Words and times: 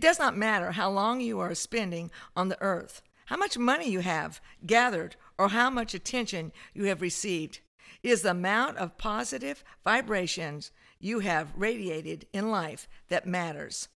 It 0.00 0.08
does 0.08 0.18
not 0.18 0.34
matter 0.34 0.72
how 0.72 0.90
long 0.90 1.20
you 1.20 1.40
are 1.40 1.54
spending 1.54 2.10
on 2.34 2.48
the 2.48 2.56
earth, 2.62 3.02
how 3.26 3.36
much 3.36 3.58
money 3.58 3.90
you 3.90 4.00
have 4.00 4.40
gathered, 4.64 5.14
or 5.36 5.50
how 5.50 5.68
much 5.68 5.92
attention 5.92 6.52
you 6.72 6.84
have 6.84 7.02
received. 7.02 7.60
It 8.02 8.08
is 8.08 8.22
the 8.22 8.30
amount 8.30 8.78
of 8.78 8.96
positive 8.96 9.62
vibrations 9.84 10.70
you 11.00 11.18
have 11.18 11.52
radiated 11.54 12.26
in 12.32 12.50
life 12.50 12.88
that 13.10 13.26
matters. 13.26 13.88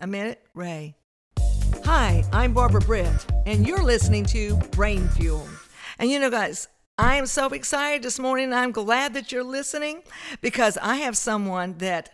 Amit 0.00 0.36
Ray. 0.54 0.94
Hi, 1.84 2.22
I'm 2.32 2.54
Barbara 2.54 2.82
Britt, 2.82 3.26
and 3.44 3.66
you're 3.66 3.82
listening 3.82 4.26
to 4.26 4.54
Brain 4.70 5.08
Fuel. 5.08 5.48
And 5.98 6.08
you 6.08 6.20
know, 6.20 6.30
guys, 6.30 6.68
I 6.96 7.16
am 7.16 7.26
so 7.26 7.48
excited 7.48 8.04
this 8.04 8.20
morning. 8.20 8.52
I'm 8.52 8.70
glad 8.70 9.14
that 9.14 9.32
you're 9.32 9.42
listening 9.42 10.02
because 10.42 10.78
I 10.80 10.98
have 10.98 11.16
someone 11.16 11.78
that 11.78 12.10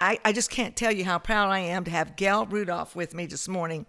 I, 0.00 0.18
I 0.24 0.32
just 0.32 0.50
can't 0.50 0.76
tell 0.76 0.92
you 0.92 1.04
how 1.04 1.18
proud 1.18 1.50
I 1.50 1.60
am 1.60 1.84
to 1.84 1.90
have 1.90 2.16
Gail 2.16 2.46
Rudolph 2.46 2.94
with 2.94 3.14
me 3.14 3.26
this 3.26 3.48
morning. 3.48 3.86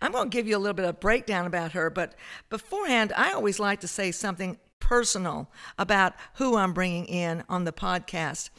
I'm 0.00 0.12
going 0.12 0.30
to 0.30 0.36
give 0.36 0.48
you 0.48 0.56
a 0.56 0.58
little 0.58 0.74
bit 0.74 0.84
of 0.84 1.00
breakdown 1.00 1.46
about 1.46 1.72
her, 1.72 1.88
but 1.90 2.14
beforehand, 2.50 3.12
I 3.16 3.32
always 3.32 3.60
like 3.60 3.80
to 3.80 3.88
say 3.88 4.10
something 4.10 4.58
personal 4.80 5.48
about 5.78 6.14
who 6.34 6.56
I'm 6.56 6.72
bringing 6.72 7.06
in 7.06 7.44
on 7.48 7.64
the 7.64 7.72
podcast. 7.72 8.50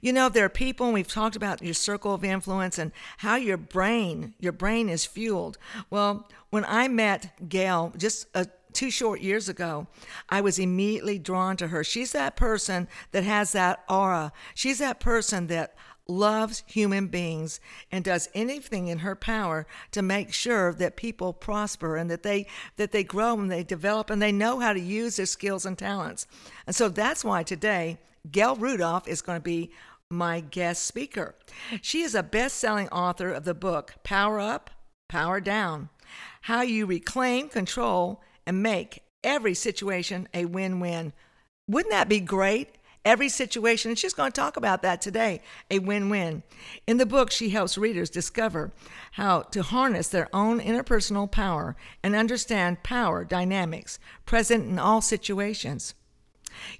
You 0.00 0.12
know, 0.12 0.28
there 0.28 0.44
are 0.44 0.50
people, 0.50 0.86
and 0.86 0.94
we've 0.94 1.06
talked 1.06 1.36
about 1.36 1.62
your 1.62 1.74
circle 1.74 2.14
of 2.14 2.24
influence 2.24 2.78
and 2.78 2.92
how 3.18 3.36
your 3.36 3.56
brain, 3.56 4.34
your 4.38 4.52
brain 4.52 4.88
is 4.88 5.04
fueled. 5.04 5.58
Well, 5.90 6.28
when 6.50 6.64
I 6.64 6.88
met 6.88 7.48
Gail 7.48 7.92
just 7.96 8.26
a 8.34 8.48
two 8.72 8.90
short 8.90 9.20
years 9.20 9.48
ago, 9.48 9.86
I 10.28 10.40
was 10.40 10.58
immediately 10.58 11.18
drawn 11.18 11.56
to 11.56 11.68
her. 11.68 11.82
She's 11.82 12.12
that 12.12 12.36
person 12.36 12.86
that 13.12 13.24
has 13.24 13.52
that 13.52 13.82
aura. 13.88 14.32
She's 14.54 14.78
that 14.78 15.00
person 15.00 15.46
that 15.48 15.74
loves 16.08 16.64
human 16.66 17.06
beings 17.06 17.60
and 17.92 18.02
does 18.02 18.28
anything 18.34 18.88
in 18.88 19.00
her 19.00 19.14
power 19.14 19.66
to 19.92 20.00
make 20.00 20.32
sure 20.32 20.72
that 20.72 20.96
people 20.96 21.34
prosper 21.34 21.96
and 21.96 22.10
that 22.10 22.22
they 22.22 22.46
that 22.76 22.92
they 22.92 23.04
grow 23.04 23.38
and 23.38 23.50
they 23.50 23.62
develop 23.62 24.08
and 24.08 24.20
they 24.20 24.32
know 24.32 24.58
how 24.58 24.72
to 24.72 24.80
use 24.80 25.16
their 25.16 25.26
skills 25.26 25.66
and 25.66 25.76
talents. 25.76 26.26
And 26.66 26.74
so 26.74 26.88
that's 26.88 27.24
why 27.24 27.42
today 27.42 27.98
Gail 28.30 28.56
Rudolph 28.56 29.06
is 29.06 29.22
going 29.22 29.36
to 29.36 29.42
be 29.42 29.70
my 30.10 30.40
guest 30.40 30.84
speaker. 30.84 31.34
She 31.82 32.00
is 32.00 32.14
a 32.14 32.22
best-selling 32.22 32.88
author 32.88 33.30
of 33.30 33.44
the 33.44 33.54
book 33.54 33.96
Power 34.02 34.40
Up, 34.40 34.70
Power 35.08 35.40
Down: 35.40 35.90
How 36.42 36.62
You 36.62 36.86
Reclaim 36.86 37.50
Control 37.50 38.22
and 38.46 38.62
Make 38.62 39.02
Every 39.22 39.52
Situation 39.52 40.26
a 40.32 40.46
Win-Win. 40.46 41.12
Wouldn't 41.68 41.92
that 41.92 42.08
be 42.08 42.20
great? 42.20 42.77
Every 43.04 43.28
situation. 43.28 43.90
And 43.90 43.98
she's 43.98 44.14
going 44.14 44.32
to 44.32 44.40
talk 44.40 44.56
about 44.56 44.82
that 44.82 45.00
today 45.00 45.40
a 45.70 45.78
win 45.78 46.08
win. 46.08 46.42
In 46.86 46.96
the 46.96 47.06
book, 47.06 47.30
she 47.30 47.50
helps 47.50 47.78
readers 47.78 48.10
discover 48.10 48.72
how 49.12 49.42
to 49.42 49.62
harness 49.62 50.08
their 50.08 50.28
own 50.32 50.60
interpersonal 50.60 51.30
power 51.30 51.76
and 52.02 52.14
understand 52.14 52.82
power 52.82 53.24
dynamics 53.24 53.98
present 54.26 54.66
in 54.66 54.78
all 54.78 55.00
situations. 55.00 55.94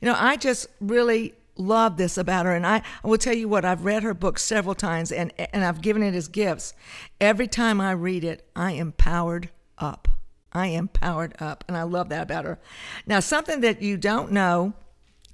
You 0.01 0.07
know, 0.07 0.17
I 0.19 0.37
just 0.37 0.67
really 0.81 1.35
love 1.57 1.97
this 1.97 2.17
about 2.17 2.47
her 2.47 2.55
and 2.55 2.67
I, 2.67 2.83
I 3.03 3.09
will 3.09 3.19
tell 3.19 3.35
you 3.35 3.49
what 3.49 3.65
I've 3.65 3.85
read 3.85 4.05
her 4.05 4.15
book 4.15 4.39
several 4.39 4.77
times 4.77 5.11
and 5.11 5.33
and 5.53 5.65
I've 5.65 5.83
given 5.83 6.03
it 6.03 6.15
as 6.15 6.29
gifts. 6.29 6.73
Every 7.21 7.49
time 7.49 7.81
I 7.81 7.93
read 7.93 8.25
it, 8.25 8.49
I 8.55 8.73
am 8.73 8.93
powered 8.93 9.51
up. 9.77 10.09
I 10.53 10.69
am 10.69 10.89
powered 10.89 11.35
up 11.41 11.65
and 11.69 11.77
I 11.77 11.83
love 11.83 12.09
that 12.11 12.23
about 12.23 12.45
her. 12.45 12.59
Now, 13.07 13.21
something 13.21 13.61
that 13.61 13.83
you 13.83 13.97
don't 13.97 14.33
know 14.33 14.75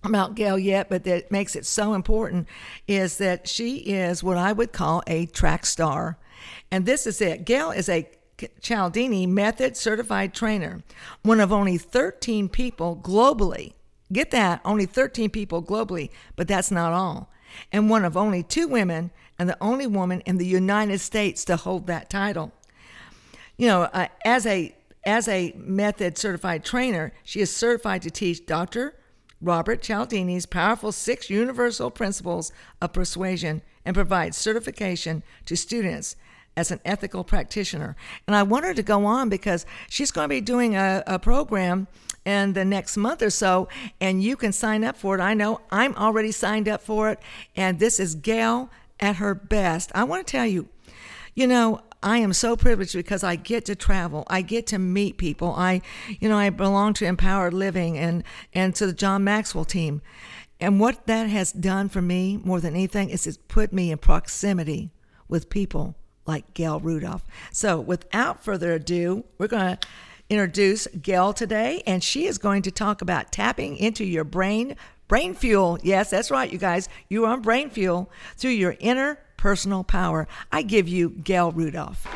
about 0.05 0.35
Gail 0.35 0.59
yet, 0.59 0.89
but 0.89 1.05
that 1.05 1.31
makes 1.31 1.57
it 1.57 1.67
so 1.67 1.95
important 1.95 2.49
is 2.87 3.19
that 3.19 3.49
she 3.49 3.79
is 3.79 4.23
what 4.23 4.37
I 4.37 4.53
would 4.53 4.73
call 4.73 5.03
a 5.07 5.27
track 5.27 5.67
star. 5.67 6.19
And 6.71 6.87
this 6.87 7.07
is 7.07 7.21
it. 7.21 7.45
Gail 7.45 7.71
is 7.71 7.89
a 7.89 8.09
Cialdini 8.61 9.27
method 9.27 9.77
certified 9.77 10.35
trainer, 10.35 10.83
one 11.23 11.41
of 11.41 11.53
only 11.53 11.79
13 11.79 12.49
people 12.49 12.97
globally. 12.97 13.75
Get 14.13 14.31
that, 14.33 14.61
only 14.65 14.87
13 14.87 15.31
people 15.31 15.63
globally, 15.63 16.11
but 16.37 16.49
that's 16.49 16.71
not 16.71 16.93
all. 16.93 17.31
And 17.73 17.89
one 17.89 18.05
of 18.05 18.17
only 18.17 18.43
two 18.43 18.67
women 18.67 19.13
and 19.39 19.49
the 19.49 19.57
only 19.61 19.87
woman 19.87 20.21
in 20.23 20.39
the 20.39 20.47
United 20.47 20.99
States 20.99 21.45
to 21.47 21.57
hold 21.57 21.87
that 21.87 22.11
title. 22.11 22.53
You 23.57 23.69
know, 23.69 23.83
uh, 23.83 24.09
as 24.25 24.47
a 24.47 24.75
as 25.07 25.29
a 25.29 25.53
method 25.57 26.17
certified 26.17 26.65
trainer, 26.65 27.13
she 27.23 27.41
is 27.41 27.55
certified 27.55 28.03
to 28.03 28.11
teach 28.11 28.47
doctor, 28.47 28.95
Robert 29.45 29.83
Cialdini's 29.83 30.47
powerful 30.47 30.91
six 30.91 31.29
universal 31.29 31.91
principles 31.91 32.51
of 32.81 32.93
persuasion 32.95 33.61
and 33.85 33.95
provides 33.95 34.37
certification 34.37 35.23
to 35.45 35.55
students 35.57 36.17
as 36.57 36.71
an 36.71 36.81
ethical 36.85 37.25
practitioner. 37.25 37.95
And 38.27 38.35
I 38.35 38.43
want 38.43 38.65
her 38.65 38.75
to 38.75 38.83
go 38.83 39.05
on 39.05 39.29
because 39.29 39.67
she's 39.91 40.11
going 40.11 40.25
to 40.25 40.29
be 40.29 40.41
doing 40.41 40.77
a, 40.77 41.03
a 41.07 41.19
program 41.19 41.89
in 42.25 42.55
the 42.55 42.65
next 42.65 42.97
month 42.97 43.23
or 43.23 43.29
so, 43.29 43.69
and 44.01 44.23
you 44.23 44.35
can 44.35 44.53
sign 44.53 44.83
up 44.83 44.97
for 44.97 45.15
it. 45.15 45.21
I 45.21 45.35
know 45.35 45.61
I'm 45.71 45.95
already 45.97 46.33
signed 46.33 46.69
up 46.69 46.81
for 46.81 47.11
it, 47.11 47.19
and 47.55 47.79
this 47.79 48.01
is 48.01 48.15
Gail 48.15 48.71
at 48.99 49.17
her 49.17 49.35
best. 49.35 49.91
I 49.95 50.05
want 50.05 50.27
to 50.27 50.31
tell 50.31 50.47
you, 50.47 50.69
you 51.35 51.47
know, 51.47 51.83
I 52.05 52.19
am 52.19 52.35
so 52.35 52.55
privileged 52.55 52.95
because 52.95 53.25
I 53.25 53.37
get 53.37 53.65
to 53.65 53.75
travel. 53.75 54.25
I 54.29 54.43
get 54.43 54.67
to 54.69 54.79
meet 54.79 55.17
people. 55.17 55.55
I, 55.57 55.81
you 56.21 56.29
know, 56.29 56.37
I 56.37 56.51
belong 56.51 56.93
to 56.95 57.07
Empowered 57.07 57.55
Living 57.55 57.97
and 57.97 58.23
and 58.53 58.75
to 58.75 58.87
the 58.87 58.93
John 58.93 59.25
Maxwell 59.25 59.65
team. 59.65 60.03
And 60.61 60.79
what 60.79 61.07
that 61.07 61.25
has 61.25 61.51
done 61.51 61.89
for 61.89 62.03
me 62.03 62.37
more 62.45 62.61
than 62.61 62.75
anything 62.75 63.09
is 63.09 63.27
it's 63.27 63.39
put 63.49 63.73
me 63.73 63.91
in 63.91 63.99
proximity 63.99 64.93
with 65.29 65.49
people 65.49 65.97
like 66.27 66.53
Gail 66.53 66.79
Rudolph. 66.79 67.25
So 67.51 67.81
without 67.81 68.45
further 68.45 68.75
ado, 68.75 69.25
we're 69.39 69.49
going 69.49 69.77
to 69.77 69.89
introduce 70.29 70.87
Gail 70.87 71.33
today, 71.33 71.83
and 71.87 72.05
she 72.05 72.27
is 72.27 72.39
going 72.39 72.63
to 72.63 72.71
talk 72.71 73.03
about 73.03 73.33
tapping 73.33 73.77
into 73.77 74.05
your 74.05 74.25
brain, 74.25 74.77
brain 75.09 75.35
fuel. 75.35 75.79
Yes, 75.83 76.11
that's 76.11 76.31
right, 76.31 76.51
you 76.51 76.59
guys. 76.59 76.89
You 77.09 77.25
are 77.25 77.33
on 77.33 77.43
brain 77.43 77.69
fuel 77.71 78.11
through 78.37 78.53
your 78.53 78.77
inner 78.79 79.19
personal 79.45 79.85
power. 79.85 80.27
I 80.51 80.63
give 80.63 80.89
you 80.89 81.11
Gail 81.11 81.53
Rudolph. 81.53 82.07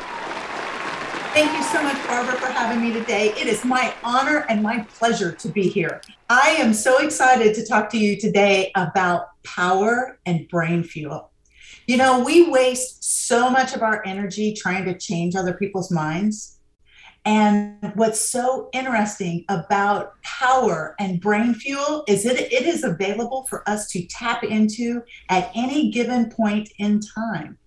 Thank 1.35 1.55
you 1.55 1.61
so 1.61 1.83
much, 1.83 1.95
Barbara, 2.07 2.35
for 2.37 2.47
having 2.47 2.81
me 2.81 2.91
today. 2.91 3.33
It 3.37 3.45
is 3.45 3.63
my 3.63 3.93
honor 4.03 4.47
and 4.49 4.63
my 4.63 4.79
pleasure 4.97 5.31
to 5.33 5.47
be 5.47 5.69
here. 5.69 6.01
I 6.27 6.55
am 6.57 6.73
so 6.73 6.97
excited 6.97 7.53
to 7.53 7.63
talk 7.67 7.91
to 7.91 7.99
you 7.99 8.19
today 8.19 8.71
about 8.75 9.27
power 9.43 10.17
and 10.25 10.47
brain 10.47 10.81
fuel. 10.81 11.29
You 11.85 11.97
know, 11.97 12.23
we 12.23 12.49
waste 12.49 13.27
so 13.27 13.51
much 13.51 13.75
of 13.75 13.83
our 13.83 14.03
energy 14.07 14.55
trying 14.55 14.85
to 14.85 14.97
change 14.97 15.35
other 15.35 15.53
people's 15.53 15.91
minds 15.91 16.58
and 17.29 17.91
what's 17.93 18.19
so 18.19 18.69
interesting 18.73 19.45
about 19.49 20.19
power 20.23 20.95
and 20.99 21.21
brain 21.21 21.53
fuel 21.53 22.03
is 22.07 22.23
that 22.23 22.39
it 22.39 22.63
is 22.65 22.83
available 22.83 23.45
for 23.47 23.61
us 23.69 23.87
to 23.91 24.03
tap 24.07 24.43
into 24.43 25.03
at 25.29 25.51
any 25.53 25.91
given 25.91 26.31
point 26.31 26.71
in 26.79 26.99
time. 26.99 27.59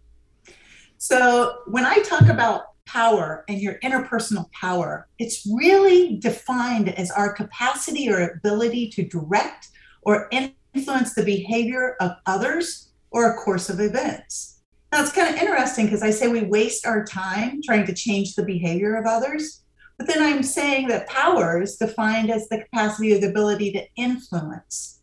So 0.99 1.59
when 1.69 1.87
I 1.87 1.99
talk 1.99 2.23
about 2.23 2.75
power 2.87 3.45
and 3.49 3.61
your 3.61 3.79
interpersonal 3.85 4.51
power, 4.51 5.07
it's 5.21 5.47
really 5.47 6.17
defined 6.17 6.89
as 6.99 7.13
our 7.13 7.33
capacity 7.33 8.11
or 8.11 8.31
ability 8.31 8.91
to 8.91 9.05
direct 9.05 9.69
or 10.03 10.29
influence 10.33 11.15
the 11.15 11.23
behavior 11.23 11.95
of 12.01 12.11
others 12.27 12.91
or 13.13 13.31
a 13.31 13.37
course 13.37 13.71
of 13.71 13.79
events. 13.79 14.52
Now 14.93 15.01
it's 15.01 15.13
kind 15.13 15.35
of 15.35 15.41
interesting 15.41 15.87
because 15.87 16.03
I 16.03 16.11
say 16.11 16.29
we 16.29 16.43
waste 16.43 16.87
our 16.87 17.03
time 17.03 17.63
trying 17.65 17.87
to 17.87 17.95
change 17.95 18.35
the 18.35 18.45
behavior 18.45 18.95
of 18.97 19.07
others, 19.07 19.63
but 19.97 20.07
then 20.07 20.23
I'm 20.23 20.43
saying 20.43 20.89
that 20.89 21.09
power 21.09 21.63
is 21.63 21.77
defined 21.77 22.31
as 22.31 22.47
the 22.49 22.59
capacity 22.59 23.15
or 23.15 23.19
the 23.19 23.31
ability 23.31 23.73
to 23.73 23.87
influence, 23.97 25.01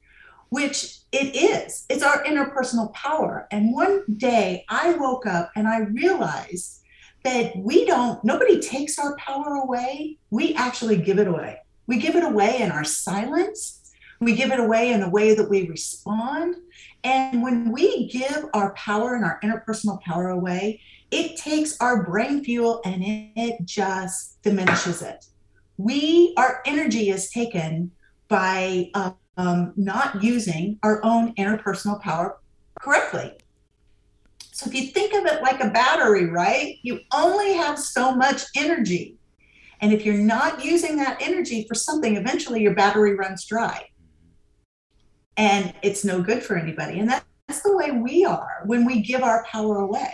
which 0.50 1.00
it 1.12 1.36
is. 1.36 1.86
It's 1.90 2.04
our 2.04 2.24
interpersonal 2.24 2.94
power. 2.94 3.48
And 3.50 3.74
one 3.74 4.04
day 4.18 4.64
I 4.70 4.94
woke 4.94 5.26
up 5.26 5.52
and 5.56 5.68
I 5.68 5.80
realized 5.80 6.84
that 7.24 7.58
we 7.58 7.86
don't, 7.86 8.24
nobody 8.24 8.60
takes 8.60 9.00
our 9.00 9.18
power 9.18 9.56
away. 9.56 10.20
We 10.30 10.54
actually 10.54 10.98
give 10.98 11.18
it 11.18 11.28
away. 11.28 11.58
We 11.88 11.98
give 11.98 12.16
it 12.16 12.24
away 12.24 12.62
in 12.62 12.72
our 12.72 12.84
silence 12.84 13.80
we 14.20 14.36
give 14.36 14.52
it 14.52 14.60
away 14.60 14.92
in 14.92 15.00
the 15.00 15.10
way 15.10 15.34
that 15.34 15.50
we 15.50 15.68
respond. 15.68 16.56
And 17.04 17.42
when 17.42 17.72
we 17.72 18.08
give 18.08 18.46
our 18.54 18.74
power 18.74 19.16
and 19.16 19.24
our 19.24 19.40
interpersonal 19.42 20.02
power 20.02 20.30
away, 20.30 20.82
it 21.12 21.38
takes 21.38 21.80
our 21.80 22.04
brain 22.04 22.44
fuel 22.44 22.82
and 22.86 23.02
it 23.36 23.66
just 23.66 24.42
diminishes 24.44 25.02
it. 25.02 25.26
We, 25.78 26.34
our 26.38 26.62
energy 26.66 27.10
is 27.10 27.30
taken 27.30 27.92
by 28.28 28.92
um, 29.38 29.74
not 29.78 30.22
using 30.22 30.78
our 30.84 31.04
own 31.04 31.34
interpersonal 31.36 32.02
power 32.02 32.38
correctly. 32.80 33.32
So 34.52 34.68
if 34.68 34.76
you 34.76 34.88
think 34.88 35.14
of 35.14 35.26
it 35.26 35.42
like 35.42 35.64
a 35.64 35.70
battery, 35.70 36.30
right? 36.30 36.76
You 36.84 37.00
only 37.14 37.54
have 37.54 37.80
so 37.80 38.14
much 38.14 38.44
energy. 38.58 39.16
And 39.80 39.94
if 39.94 40.06
you're 40.06 40.16
not 40.16 40.66
using 40.66 40.98
that 40.98 41.22
energy 41.22 41.66
for 41.66 41.76
something, 41.76 42.18
eventually 42.18 42.62
your 42.62 42.76
battery 42.76 43.16
runs 43.16 43.46
dry 43.46 43.89
and 45.40 45.74
it's 45.82 46.04
no 46.04 46.22
good 46.22 46.44
for 46.44 46.58
anybody. 46.58 47.00
And 47.00 47.10
that's 47.10 47.62
the 47.62 47.76
way 47.76 47.92
we 47.92 48.26
are 48.26 48.64
when 48.66 48.86
we 48.86 49.02
give 49.02 49.24
our 49.24 49.46
power 49.46 49.78
away. 49.78 50.14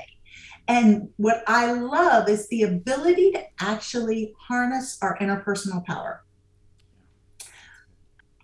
And 0.68 1.10
what 1.18 1.44
I 1.48 1.72
love 1.72 2.30
is 2.30 2.48
the 2.48 2.62
ability 2.62 3.32
to 3.32 3.44
actually 3.60 4.36
harness 4.40 5.00
our 5.02 5.18
interpersonal 5.18 5.84
power. 5.84 6.24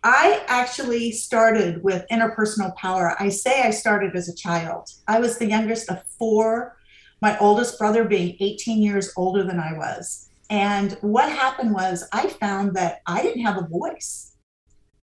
I 0.04 0.44
actually 0.48 1.12
started 1.12 1.84
with 1.84 2.04
interpersonal 2.12 2.76
power. 2.76 3.16
I 3.20 3.30
say 3.30 3.62
I 3.62 3.70
started 3.70 4.16
as 4.16 4.28
a 4.28 4.36
child. 4.36 4.90
I 5.08 5.20
was 5.20 5.38
the 5.38 5.46
youngest 5.48 5.88
of 5.92 6.04
four, 6.18 6.78
my 7.22 7.38
oldest 7.38 7.78
brother 7.78 8.06
being 8.06 8.36
18 8.40 8.82
years 8.82 9.14
older 9.16 9.44
than 9.44 9.60
I 9.60 9.74
was. 9.78 10.30
And 10.50 10.94
what 11.02 11.32
happened 11.32 11.76
was 11.76 12.10
I 12.12 12.28
found 12.28 12.76
that 12.76 13.02
I 13.06 13.22
didn't 13.22 13.46
have 13.46 13.60
a 13.60 13.68
voice. 13.68 14.31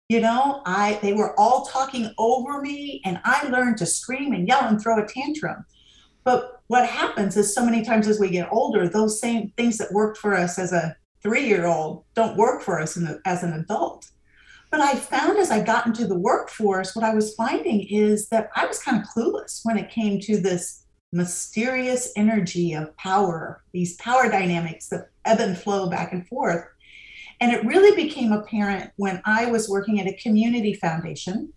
You 0.09 0.21
know, 0.21 0.63
I 0.65 0.99
they 1.03 1.13
were 1.13 1.39
all 1.39 1.67
talking 1.67 2.13
over 2.17 2.61
me 2.61 3.01
and 3.05 3.21
I 3.25 3.49
learned 3.49 3.79
to 3.79 3.87
scream 3.87 4.33
and 4.33 4.47
yell 4.47 4.65
and 4.65 4.81
throw 4.81 5.03
a 5.03 5.07
tantrum. 5.07 5.65
But 6.23 6.61
what 6.69 6.89
happens 6.89 7.37
is 7.37 7.55
so 7.55 7.65
many 7.65 7.85
times 7.85 8.09
as 8.09 8.21
we 8.21 8.31
get 8.31 8.53
older, 8.53 8.89
those 8.89 9.21
same 9.21 9.53
things 9.57 9.79
that 9.79 9.93
worked 9.93 10.19
for 10.19 10.35
us 10.35 10.59
as 10.59 10.73
a 10.73 10.97
3-year-old 11.25 12.05
don't 12.15 12.37
work 12.37 12.63
for 12.63 12.81
us 12.81 12.95
the, 12.95 13.21
as 13.25 13.43
an 13.43 13.53
adult. 13.53 14.11
But 14.71 14.81
I 14.81 14.95
found 14.97 15.39
as 15.39 15.51
I 15.51 15.63
got 15.63 15.87
into 15.87 16.07
the 16.07 16.19
workforce, 16.19 16.95
what 16.95 17.05
I 17.05 17.15
was 17.15 17.35
finding 17.35 17.87
is 17.89 18.29
that 18.29 18.51
I 18.57 18.67
was 18.67 18.83
kind 18.83 19.01
of 19.01 19.09
clueless 19.09 19.61
when 19.63 19.79
it 19.79 19.91
came 19.91 20.21
to 20.21 20.39
this 20.39 20.85
mysterious 21.13 22.13
energy 22.17 22.75
of 22.75 22.97
power, 22.97 23.63
these 23.73 23.97
power 23.97 24.29
dynamics 24.29 24.89
that 24.89 25.09
ebb 25.25 25.41
and 25.41 25.57
flow 25.57 25.89
back 25.89 26.13
and 26.13 26.27
forth. 26.27 26.65
And 27.41 27.53
it 27.53 27.65
really 27.65 27.95
became 27.95 28.33
apparent 28.33 28.91
when 28.97 29.21
I 29.25 29.47
was 29.47 29.69
working 29.69 30.01
at 30.01 30.07
a 30.07 30.15
community 30.15 30.75
foundation. 30.75 31.53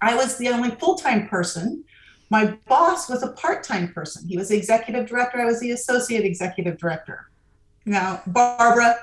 I 0.00 0.14
was 0.14 0.38
the 0.38 0.48
only 0.48 0.70
full 0.70 0.96
time 0.96 1.28
person. 1.28 1.84
My 2.30 2.56
boss 2.66 3.08
was 3.08 3.22
a 3.22 3.32
part 3.32 3.62
time 3.62 3.92
person. 3.92 4.26
He 4.26 4.36
was 4.36 4.48
the 4.48 4.56
executive 4.56 5.06
director, 5.06 5.40
I 5.40 5.44
was 5.44 5.60
the 5.60 5.72
associate 5.72 6.24
executive 6.24 6.78
director. 6.78 7.30
Now, 7.84 8.22
Barbara, 8.26 8.96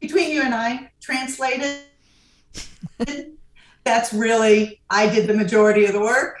between 0.00 0.30
you 0.30 0.42
and 0.42 0.54
I, 0.54 0.90
translated 1.00 1.80
that's 3.84 4.12
really 4.12 4.80
I 4.90 5.08
did 5.08 5.26
the 5.26 5.34
majority 5.34 5.86
of 5.86 5.92
the 5.92 6.00
work. 6.00 6.38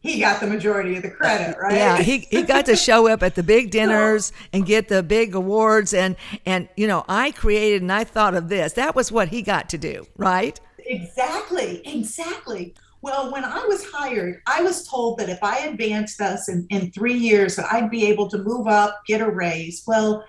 He 0.00 0.20
got 0.20 0.40
the 0.40 0.46
majority 0.46 0.96
of 0.96 1.02
the 1.02 1.10
credit, 1.10 1.56
uh, 1.56 1.60
right? 1.60 1.74
Yeah, 1.74 1.98
he, 1.98 2.18
he 2.30 2.42
got 2.42 2.66
to 2.66 2.76
show 2.76 3.08
up 3.08 3.22
at 3.22 3.34
the 3.34 3.42
big 3.42 3.70
dinners 3.72 4.32
and 4.52 4.64
get 4.64 4.88
the 4.88 5.02
big 5.02 5.34
awards 5.34 5.92
and 5.92 6.16
and 6.46 6.68
you 6.76 6.86
know, 6.86 7.04
I 7.08 7.32
created 7.32 7.82
and 7.82 7.92
I 7.92 8.04
thought 8.04 8.34
of 8.34 8.48
this. 8.48 8.74
That 8.74 8.94
was 8.94 9.10
what 9.10 9.28
he 9.28 9.42
got 9.42 9.68
to 9.70 9.78
do, 9.78 10.06
right? 10.16 10.58
Exactly. 10.78 11.82
Exactly. 11.86 12.74
Well, 13.00 13.32
when 13.32 13.44
I 13.44 13.64
was 13.66 13.84
hired, 13.90 14.40
I 14.46 14.62
was 14.62 14.86
told 14.88 15.18
that 15.18 15.28
if 15.28 15.42
I 15.42 15.58
advanced 15.58 16.20
us 16.20 16.48
in, 16.48 16.66
in 16.70 16.90
three 16.90 17.14
years, 17.14 17.56
that 17.56 17.72
I'd 17.72 17.90
be 17.90 18.06
able 18.06 18.28
to 18.28 18.38
move 18.38 18.66
up, 18.66 19.02
get 19.06 19.20
a 19.20 19.30
raise. 19.30 19.84
Well, 19.86 20.24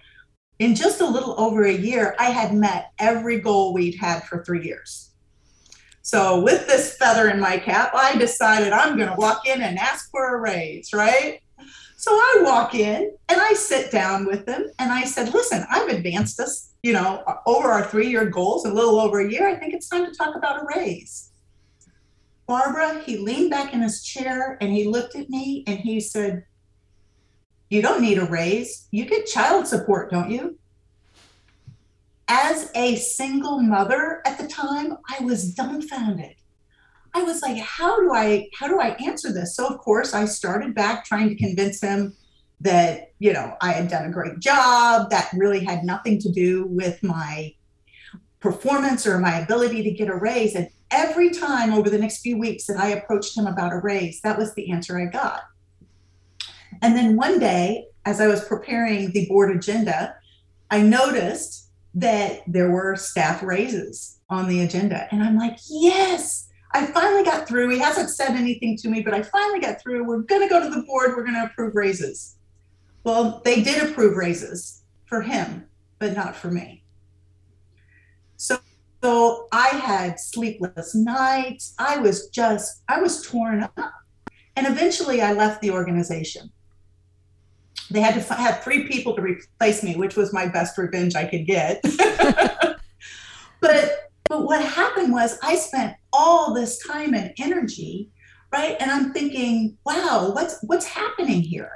in 0.60 0.76
just 0.76 1.02
a 1.02 1.06
little 1.06 1.40
over 1.40 1.64
a 1.64 1.74
year, 1.74 2.16
I 2.20 2.26
had 2.26 2.54
met 2.54 2.92
every 3.00 3.40
goal 3.40 3.74
we'd 3.74 3.96
had 3.96 4.24
for 4.26 4.44
three 4.44 4.64
years. 4.64 5.09
So 6.10 6.40
with 6.42 6.66
this 6.66 6.98
feather 6.98 7.30
in 7.30 7.40
my 7.40 7.60
cap, 7.60 7.92
I 7.94 8.16
decided 8.16 8.74
I'm 8.74 8.98
going 8.98 9.10
to 9.10 9.16
walk 9.16 9.48
in 9.48 9.62
and 9.62 9.78
ask 9.78 10.10
for 10.10 10.34
a 10.36 10.40
raise, 10.40 10.92
right? 10.92 11.40
So 11.98 12.12
I 12.12 12.42
walk 12.42 12.74
in 12.74 13.16
and 13.30 13.40
I 13.40 13.54
sit 13.54 13.92
down 13.92 14.26
with 14.26 14.48
them 14.48 14.72
and 14.80 14.92
I 14.92 15.04
said, 15.04 15.32
listen, 15.36 15.64
I've 15.70 15.88
advanced 15.88 16.40
us, 16.40 16.74
you 16.82 16.94
know, 16.94 17.24
over 17.46 17.68
our 17.68 17.86
three 17.86 18.10
year 18.10 18.26
goals, 18.26 18.66
a 18.66 18.74
little 18.74 19.00
over 19.00 19.20
a 19.20 19.32
year. 19.32 19.48
I 19.48 19.54
think 19.54 19.76
it's 19.76 19.88
time 19.88 20.04
to 20.04 20.12
talk 20.12 20.36
about 20.36 20.64
a 20.64 20.66
raise. 20.76 21.30
Barbara, 22.48 23.04
he 23.04 23.18
leaned 23.18 23.52
back 23.52 23.76
in 23.76 23.84
his 23.84 24.04
chair 24.04 24.58
and 24.62 24.72
he 24.72 24.86
looked 24.86 25.16
at 25.16 25.30
me 25.30 25.64
and 25.68 25.78
he 25.78 26.00
said, 26.00 26.44
You 27.70 27.84
don't 27.84 28.02
need 28.02 28.18
a 28.18 28.26
raise. 28.26 28.88
You 28.90 29.06
get 29.06 29.28
child 29.28 29.68
support, 29.68 30.10
don't 30.10 30.32
you? 30.32 30.58
As 32.30 32.72
a 32.76 32.96
single 32.96 33.60
mother 33.60 34.22
at 34.26 34.38
the 34.38 34.48
time, 34.48 34.96
I 35.10 35.24
was 35.24 35.54
dumbfounded. 35.54 36.36
I 37.16 37.24
was 37.24 37.42
like, 37.42 37.58
how 37.58 38.00
do 38.00 38.14
I 38.14 38.50
how 38.58 38.68
do 38.68 38.80
I 38.80 38.90
answer 39.04 39.34
this? 39.34 39.56
So 39.56 39.68
of 39.68 39.80
course 39.80 40.14
I 40.14 40.26
started 40.26 40.76
back 40.76 41.06
trying 41.06 41.28
to 41.30 41.36
convince 41.36 41.82
him 41.82 42.16
that, 42.62 43.14
you 43.18 43.34
know, 43.34 43.56
I 43.62 43.72
had 43.72 43.90
done 43.90 44.06
a 44.06 44.12
great 44.12 44.40
job, 44.40 45.10
that 45.10 45.32
really 45.34 45.64
had 45.64 45.84
nothing 45.84 46.20
to 46.20 46.32
do 46.32 46.68
with 46.68 47.02
my 47.02 47.54
performance 48.40 49.08
or 49.08 49.18
my 49.18 49.40
ability 49.40 49.82
to 49.84 49.92
get 49.92 50.10
a 50.10 50.16
raise. 50.16 50.56
And 50.56 50.70
every 50.92 51.32
time 51.32 51.74
over 51.74 51.90
the 51.90 51.98
next 51.98 52.22
few 52.22 52.38
weeks 52.38 52.68
that 52.68 52.78
I 52.78 52.90
approached 52.90 53.36
him 53.36 53.48
about 53.48 53.74
a 53.74 53.80
raise, 53.80 54.22
that 54.22 54.38
was 54.38 54.54
the 54.54 54.72
answer 54.72 55.00
I 55.00 55.06
got. 55.06 55.44
And 56.82 56.96
then 56.96 57.16
one 57.16 57.40
day, 57.40 57.88
as 58.06 58.22
I 58.22 58.28
was 58.28 58.46
preparing 58.46 59.12
the 59.12 59.26
board 59.28 59.56
agenda, 59.56 60.16
I 60.70 60.82
noticed 60.82 61.69
that 61.96 62.42
there 62.48 62.72
were 62.72 62.96
staff 62.96 63.42
raises 63.42 64.20
on 64.30 64.48
the 64.48 64.62
agenda. 64.62 65.08
And 65.12 65.24
I'm 65.24 65.38
like, 65.38 65.58
yes, 65.70 66.48
I 66.72 66.86
finally 66.86 67.24
got 67.24 67.48
through. 67.48 67.70
He 67.70 67.80
hasn't 67.80 68.10
said 68.10 68.32
anything 68.32 68.78
to 68.78 68.90
me, 68.90 69.02
but 69.02 69.14
I 69.14 69.24
finally 69.24 69.60
got 69.60 69.82
through. 69.82 70.06
We're 70.06 70.20
going 70.20 70.42
to 70.42 70.50
go 70.50 70.60
to 70.60 70.70
the 70.70 70.84
board. 70.84 71.16
We're 71.16 71.24
going 71.24 71.36
to 71.36 71.46
approve 71.46 71.76
raises. 71.76 72.38
Well, 73.04 73.42
they 73.44 73.64
did 73.64 73.90
approve 73.90 74.18
raises 74.18 74.84
for 75.06 75.22
him, 75.22 75.66
but 75.98 76.16
not 76.16 76.36
for 76.36 76.52
me. 76.52 76.84
So, 78.38 78.60
so 79.02 79.48
I 79.52 79.70
had 79.70 80.20
sleepless 80.20 80.94
nights. 80.94 81.74
I 81.80 81.98
was 81.98 82.30
just, 82.30 82.84
I 82.88 83.02
was 83.02 83.26
torn 83.26 83.64
up. 83.64 83.94
And 84.56 84.68
eventually 84.68 85.22
I 85.22 85.34
left 85.34 85.62
the 85.62 85.72
organization 85.72 86.52
they 87.92 88.02
had 88.02 88.14
to 88.22 88.34
have 88.34 88.64
three 88.64 88.88
people 88.88 89.16
to 89.16 89.22
replace 89.22 89.84
me, 89.84 89.96
which 89.96 90.16
was 90.16 90.34
my 90.34 90.48
best 90.48 90.78
revenge 90.78 91.16
I 91.16 91.26
could 91.26 91.46
get. 91.46 91.82
but 93.60 94.10
but 94.30 94.44
what 94.44 94.64
happened 94.64 95.12
was 95.12 95.40
I 95.42 95.56
spent 95.56 95.96
all 96.14 96.54
this 96.54 96.78
time 96.86 97.16
and 97.16 97.34
energy, 97.40 98.10
right? 98.54 98.78
And 98.80 98.92
I'm 98.92 99.12
thinking, 99.12 99.78
wow, 99.86 100.32
what's 100.34 100.62
what's 100.64 100.86
happening 100.86 101.42
here? 101.42 101.72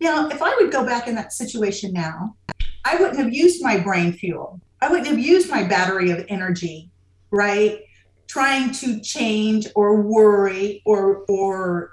Now, 0.00 0.28
if 0.28 0.42
I 0.42 0.54
would 0.56 0.72
go 0.72 0.84
back 0.84 1.06
in 1.06 1.14
that 1.14 1.32
situation 1.32 1.92
now, 1.92 2.36
I 2.84 2.96
wouldn't 2.96 3.18
have 3.18 3.32
used 3.32 3.62
my 3.62 3.78
brain 3.78 4.12
fuel. 4.12 4.60
I 4.80 4.88
wouldn't 4.88 5.06
have 5.06 5.18
used 5.18 5.48
my 5.48 5.62
battery 5.62 6.10
of 6.10 6.24
energy, 6.28 6.90
right? 7.30 7.78
Trying 8.26 8.72
to 8.72 9.00
change 9.00 9.68
or 9.76 10.02
worry 10.02 10.82
or 10.84 11.24
or 11.28 11.92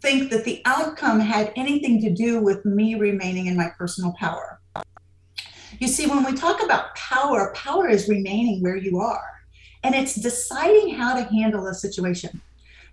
think 0.00 0.30
that 0.30 0.44
the 0.44 0.62
outcome 0.64 1.20
had 1.20 1.52
anything 1.56 2.00
to 2.02 2.10
do 2.10 2.40
with 2.40 2.64
me 2.64 2.94
remaining 2.94 3.46
in 3.46 3.56
my 3.56 3.68
personal 3.76 4.12
power. 4.18 4.60
You 5.78 5.88
see, 5.88 6.06
when 6.06 6.24
we 6.24 6.34
talk 6.34 6.62
about 6.62 6.94
power, 6.94 7.52
power 7.54 7.88
is 7.88 8.08
remaining 8.08 8.62
where 8.62 8.76
you 8.76 9.00
are, 9.00 9.40
and 9.82 9.94
it's 9.94 10.14
deciding 10.14 10.94
how 10.94 11.14
to 11.14 11.22
handle 11.24 11.66
a 11.68 11.74
situation. 11.74 12.40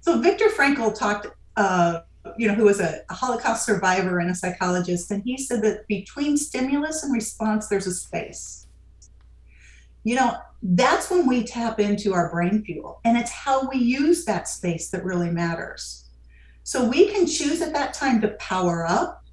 So, 0.02 0.20
Viktor 0.20 0.48
Frankl 0.50 0.98
talked, 0.98 1.28
uh, 1.58 2.02
you 2.38 2.48
know, 2.48 2.54
who 2.54 2.66
was 2.66 2.80
a, 2.80 3.02
a 3.10 3.14
Holocaust 3.14 3.66
survivor 3.66 4.20
and 4.20 4.30
a 4.30 4.36
psychologist, 4.36 5.12
and 5.12 5.22
he 5.24 5.38
said 5.38 5.62
that 5.64 5.88
between 5.88 6.38
stimulus 6.38 7.04
and 7.04 7.14
response, 7.14 7.68
there's 7.68 7.88
a 7.88 7.94
space. 7.94 8.68
You 10.04 10.16
know, 10.16 10.38
that's 10.64 11.10
when 11.10 11.28
we 11.28 11.44
tap 11.44 11.80
into 11.82 12.14
our 12.14 12.30
brain 12.30 12.64
fuel, 12.64 13.02
and 13.04 13.18
it's 13.18 13.32
how 13.32 13.68
we 13.68 13.80
use 13.80 14.24
that 14.26 14.48
space 14.48 14.90
that 14.92 15.04
really 15.04 15.30
matters. 15.30 16.07
So 16.68 16.84
we 16.84 17.08
can 17.08 17.26
choose 17.26 17.62
at 17.62 17.72
that 17.76 17.94
time 17.94 18.20
to 18.20 18.36
power 18.40 18.86
up, 18.86 19.24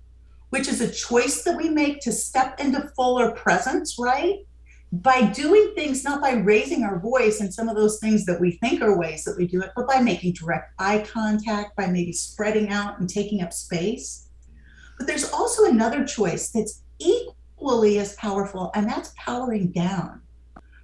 which 0.50 0.68
is 0.68 0.80
a 0.80 0.88
choice 0.88 1.42
that 1.42 1.56
we 1.56 1.68
make 1.68 2.00
to 2.02 2.12
step 2.12 2.60
into 2.60 2.92
fuller 2.94 3.32
presence, 3.32 3.96
right? 3.98 4.46
By 4.92 5.22
doing 5.22 5.72
things, 5.74 6.04
not 6.04 6.20
by 6.20 6.34
raising 6.34 6.84
our 6.84 7.00
voice 7.00 7.40
and 7.40 7.52
some 7.52 7.68
of 7.68 7.74
those 7.74 7.98
things 7.98 8.24
that 8.26 8.40
we 8.40 8.52
think 8.52 8.82
are 8.82 8.96
ways 8.96 9.24
that 9.24 9.36
we 9.36 9.48
do 9.48 9.60
it, 9.62 9.72
but 9.74 9.88
by 9.88 9.98
making 9.98 10.34
direct 10.34 10.74
eye 10.78 11.04
contact, 11.12 11.74
by 11.74 11.88
maybe 11.88 12.12
spreading 12.12 12.68
out 12.68 13.00
and 13.00 13.10
taking 13.10 13.42
up 13.42 13.52
space. 13.52 14.28
But 14.96 15.08
there's 15.08 15.32
also 15.32 15.64
another 15.64 16.04
choice 16.04 16.50
that's 16.50 16.84
equally 17.00 17.98
as 17.98 18.14
powerful, 18.14 18.70
and 18.76 18.88
that's 18.88 19.12
powering 19.16 19.72
down. 19.72 20.20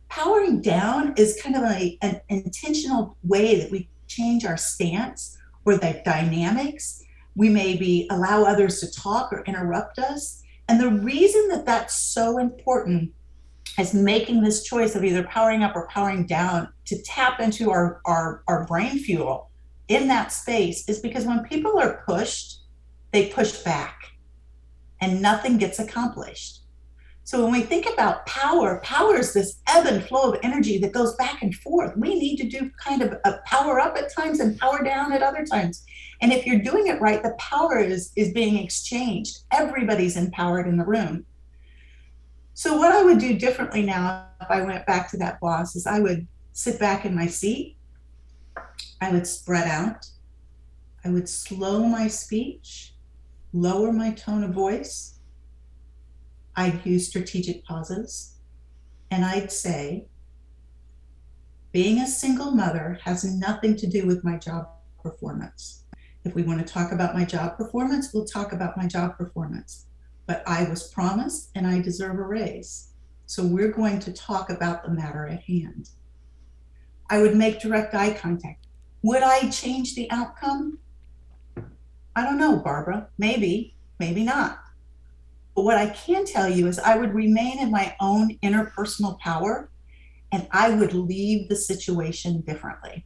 Powering 0.08 0.60
down 0.60 1.14
is 1.16 1.40
kind 1.40 1.54
of 1.54 1.62
an 1.62 2.20
intentional 2.28 3.16
way 3.22 3.60
that 3.60 3.70
we 3.70 3.88
change 4.08 4.44
our 4.44 4.56
stance 4.56 5.36
or 5.64 5.76
the 5.76 6.00
dynamics. 6.04 7.04
We 7.34 7.48
maybe 7.48 8.06
allow 8.10 8.44
others 8.44 8.80
to 8.80 8.90
talk 8.90 9.32
or 9.32 9.44
interrupt 9.44 9.98
us. 9.98 10.42
And 10.68 10.80
the 10.80 10.90
reason 10.90 11.48
that 11.48 11.66
that's 11.66 12.00
so 12.00 12.38
important 12.38 13.12
is 13.78 13.94
making 13.94 14.42
this 14.42 14.64
choice 14.64 14.94
of 14.94 15.04
either 15.04 15.22
powering 15.24 15.62
up 15.62 15.74
or 15.74 15.88
powering 15.88 16.26
down 16.26 16.68
to 16.86 17.00
tap 17.02 17.40
into 17.40 17.70
our, 17.70 18.00
our, 18.04 18.42
our 18.48 18.66
brain 18.66 18.98
fuel 18.98 19.50
in 19.88 20.08
that 20.08 20.32
space 20.32 20.88
is 20.88 21.00
because 21.00 21.24
when 21.24 21.44
people 21.44 21.78
are 21.78 22.02
pushed, 22.06 22.60
they 23.12 23.26
push 23.28 23.58
back 23.62 23.98
and 25.00 25.20
nothing 25.20 25.58
gets 25.58 25.78
accomplished. 25.78 26.59
So 27.30 27.44
when 27.44 27.52
we 27.52 27.62
think 27.62 27.86
about 27.86 28.26
power, 28.26 28.80
power 28.82 29.16
is 29.16 29.32
this 29.32 29.60
ebb 29.68 29.86
and 29.86 30.02
flow 30.02 30.32
of 30.32 30.40
energy 30.42 30.78
that 30.78 30.90
goes 30.90 31.14
back 31.14 31.42
and 31.42 31.54
forth. 31.54 31.96
We 31.96 32.16
need 32.16 32.38
to 32.38 32.48
do 32.48 32.72
kind 32.76 33.02
of 33.02 33.12
a 33.24 33.38
power 33.46 33.78
up 33.78 33.96
at 33.96 34.12
times 34.12 34.40
and 34.40 34.58
power 34.58 34.82
down 34.82 35.12
at 35.12 35.22
other 35.22 35.44
times. 35.44 35.84
And 36.20 36.32
if 36.32 36.44
you're 36.44 36.58
doing 36.58 36.88
it 36.88 37.00
right, 37.00 37.22
the 37.22 37.36
power 37.38 37.78
is, 37.78 38.10
is 38.16 38.32
being 38.32 38.58
exchanged. 38.58 39.44
Everybody's 39.52 40.16
empowered 40.16 40.66
in 40.66 40.76
the 40.76 40.84
room. 40.84 41.24
So 42.54 42.76
what 42.76 42.90
I 42.90 43.04
would 43.04 43.18
do 43.18 43.38
differently 43.38 43.82
now 43.82 44.26
if 44.40 44.50
I 44.50 44.62
went 44.62 44.84
back 44.86 45.08
to 45.12 45.16
that 45.18 45.38
boss 45.38 45.76
is 45.76 45.86
I 45.86 46.00
would 46.00 46.26
sit 46.52 46.80
back 46.80 47.04
in 47.04 47.14
my 47.14 47.28
seat. 47.28 47.76
I 49.00 49.12
would 49.12 49.28
spread 49.28 49.68
out. 49.68 50.04
I 51.04 51.10
would 51.10 51.28
slow 51.28 51.84
my 51.84 52.08
speech, 52.08 52.92
lower 53.52 53.92
my 53.92 54.10
tone 54.10 54.42
of 54.42 54.50
voice 54.50 55.19
I'd 56.60 56.84
use 56.84 57.08
strategic 57.08 57.64
pauses 57.64 58.34
and 59.10 59.24
I'd 59.24 59.50
say, 59.50 60.08
being 61.72 62.00
a 62.00 62.06
single 62.06 62.50
mother 62.50 62.98
has 63.02 63.24
nothing 63.24 63.76
to 63.76 63.86
do 63.86 64.06
with 64.06 64.24
my 64.24 64.36
job 64.36 64.68
performance. 65.02 65.84
If 66.24 66.34
we 66.34 66.42
want 66.42 66.58
to 66.58 66.70
talk 66.70 66.92
about 66.92 67.14
my 67.14 67.24
job 67.24 67.56
performance, 67.56 68.12
we'll 68.12 68.26
talk 68.26 68.52
about 68.52 68.76
my 68.76 68.86
job 68.86 69.16
performance. 69.16 69.86
But 70.26 70.42
I 70.46 70.68
was 70.68 70.88
promised 70.88 71.50
and 71.54 71.66
I 71.66 71.80
deserve 71.80 72.18
a 72.18 72.24
raise. 72.24 72.90
So 73.24 73.42
we're 73.42 73.72
going 73.72 73.98
to 74.00 74.12
talk 74.12 74.50
about 74.50 74.84
the 74.84 74.90
matter 74.90 75.26
at 75.26 75.40
hand. 75.40 75.88
I 77.08 77.22
would 77.22 77.36
make 77.36 77.60
direct 77.60 77.94
eye 77.94 78.12
contact. 78.12 78.66
Would 79.00 79.22
I 79.22 79.48
change 79.48 79.94
the 79.94 80.10
outcome? 80.10 80.78
I 82.14 82.22
don't 82.22 82.38
know, 82.38 82.58
Barbara. 82.58 83.08
Maybe, 83.16 83.76
maybe 83.98 84.24
not. 84.24 84.60
But 85.60 85.64
what 85.66 85.76
I 85.76 85.90
can 85.90 86.24
tell 86.24 86.48
you 86.48 86.68
is 86.68 86.78
I 86.78 86.96
would 86.96 87.12
remain 87.12 87.58
in 87.58 87.70
my 87.70 87.94
own 88.00 88.38
interpersonal 88.42 89.18
power 89.18 89.68
and 90.32 90.48
I 90.52 90.70
would 90.70 90.94
leave 90.94 91.50
the 91.50 91.56
situation 91.56 92.40
differently. 92.40 93.04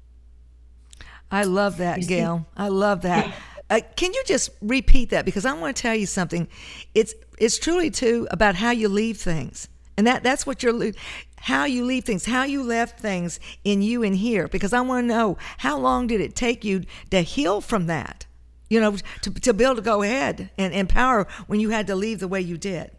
I 1.33 1.43
love 1.43 1.79
that, 1.79 2.07
Gail. 2.07 2.47
I 2.57 2.69
love 2.69 3.03
that. 3.03 3.35
Uh, 3.71 3.81
can 3.97 4.13
you 4.15 4.23
just 4.25 4.51
repeat 4.61 5.11
that 5.11 5.25
because 5.25 5.45
I 5.45 5.53
want 5.55 5.75
to 5.75 5.83
tell 5.83 5.97
you 5.97 6.07
something. 6.07 6.47
It's 6.95 7.15
it's 7.39 7.59
truly 7.59 7.91
too 7.91 8.29
about 8.31 8.55
how 8.55 8.71
you 8.71 8.89
leave 8.89 9.17
things, 9.17 9.67
and 9.97 10.07
that 10.07 10.23
that's 10.23 10.47
what 10.47 10.63
you're 10.63 10.93
how 11.37 11.65
you 11.65 11.85
leave 11.85 12.05
things, 12.05 12.27
how 12.27 12.45
you 12.45 12.63
left 12.63 13.01
things 13.01 13.41
in 13.65 13.81
you 13.81 14.03
and 14.03 14.15
here. 14.15 14.47
Because 14.47 14.75
I 14.75 14.83
want 14.83 15.05
to 15.05 15.09
know 15.09 15.39
how 15.59 15.79
long 15.79 16.07
did 16.07 16.21
it 16.21 16.37
take 16.37 16.63
you 16.63 16.85
to 17.11 17.23
heal 17.23 17.63
from 17.63 17.87
that 17.87 18.27
you 18.75 18.81
know, 18.81 18.97
to, 19.23 19.31
to 19.31 19.54
be 19.54 19.62
able 19.62 19.76
to 19.76 19.83
go 19.83 20.02
ahead 20.02 20.50
and 20.59 20.75
empower 20.75 21.28
when 21.47 21.61
you 21.61 21.71
had 21.71 21.87
to 21.87 21.95
leave 21.95 22.19
the 22.19 22.26
way 22.26 22.40
you 22.40 22.59
did? 22.59 22.90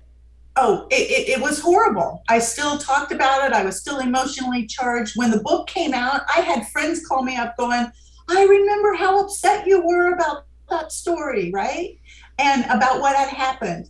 Oh, 0.55 0.87
it, 0.89 1.11
it, 1.11 1.29
it, 1.37 1.41
was 1.41 1.59
horrible. 1.59 2.23
I 2.29 2.39
still 2.39 2.77
talked 2.77 3.11
about 3.11 3.45
it. 3.45 3.51
I 3.51 3.65
was 3.65 3.77
still 3.77 3.99
emotionally 3.99 4.65
charged. 4.67 5.17
When 5.17 5.31
the 5.31 5.41
book 5.41 5.67
came 5.67 5.93
out, 5.93 6.21
I 6.33 6.39
had 6.39 6.65
friends 6.69 7.05
call 7.05 7.23
me 7.23 7.35
up 7.35 7.57
going, 7.57 7.91
I 8.29 8.43
remember 8.45 8.93
how 8.93 9.19
upset 9.19 9.67
you 9.67 9.85
were 9.85 10.13
about 10.13 10.45
that 10.69 10.93
story, 10.93 11.51
right? 11.51 11.99
And 12.39 12.63
about 12.71 13.01
what 13.01 13.17
had 13.17 13.27
happened. 13.27 13.89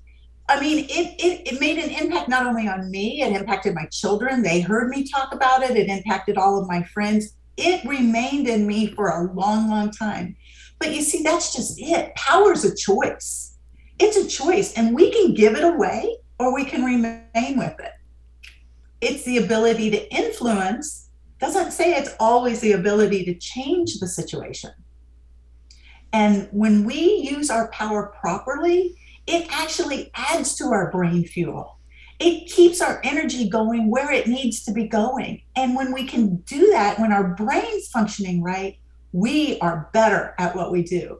I 0.49 0.59
mean, 0.59 0.85
it, 0.89 1.23
it, 1.23 1.53
it 1.53 1.59
made 1.61 1.77
an 1.77 1.91
impact 1.91 2.29
not 2.29 2.47
only 2.47 2.67
on 2.67 2.89
me, 2.89 3.21
it 3.21 3.31
impacted 3.31 3.75
my 3.75 3.85
children. 3.91 4.41
They 4.41 4.59
heard 4.59 4.89
me 4.89 5.07
talk 5.07 5.35
about 5.35 5.61
it, 5.61 5.77
it 5.77 5.87
impacted 5.87 6.35
all 6.35 6.59
of 6.59 6.67
my 6.67 6.81
friends. 6.81 7.35
It 7.57 7.85
remained 7.85 8.47
in 8.47 8.65
me 8.65 8.87
for 8.87 9.09
a 9.09 9.31
long, 9.33 9.69
long 9.69 9.91
time. 9.91 10.35
But 10.85 10.93
you 10.93 11.01
see, 11.01 11.23
that's 11.23 11.51
just 11.51 11.81
it. 11.81 12.13
Power 12.13 12.53
is 12.53 12.63
a 12.63 12.75
choice. 12.75 13.57
It's 13.97 14.17
a 14.17 14.27
choice, 14.27 14.73
and 14.73 14.93
we 14.93 15.11
can 15.11 15.33
give 15.33 15.55
it 15.55 15.63
away 15.63 16.15
or 16.37 16.53
we 16.53 16.63
can 16.63 16.83
remain 16.83 17.57
with 17.57 17.73
it. 17.79 17.91
It's 19.01 19.23
the 19.23 19.37
ability 19.37 19.89
to 19.89 20.13
influence, 20.13 21.09
doesn't 21.39 21.71
say 21.71 21.95
it's 21.95 22.13
always 22.19 22.59
the 22.59 22.73
ability 22.73 23.25
to 23.25 23.33
change 23.33 23.97
the 23.97 24.07
situation. 24.07 24.69
And 26.13 26.49
when 26.51 26.83
we 26.83 27.27
use 27.31 27.49
our 27.49 27.67
power 27.69 28.13
properly, 28.21 28.95
it 29.25 29.47
actually 29.49 30.11
adds 30.13 30.53
to 30.57 30.65
our 30.65 30.91
brain 30.91 31.25
fuel. 31.25 31.79
It 32.19 32.47
keeps 32.51 32.79
our 32.79 33.01
energy 33.03 33.49
going 33.49 33.89
where 33.89 34.11
it 34.11 34.27
needs 34.27 34.63
to 34.65 34.71
be 34.71 34.87
going. 34.87 35.41
And 35.55 35.75
when 35.75 35.91
we 35.91 36.05
can 36.05 36.35
do 36.41 36.69
that, 36.73 36.99
when 36.99 37.11
our 37.11 37.33
brain's 37.33 37.87
functioning 37.87 38.43
right, 38.43 38.77
we 39.15 39.57
are 39.59 39.89
better 39.93 40.35
at 40.37 40.53
what 40.53 40.73
we 40.73 40.83
do. 40.83 41.19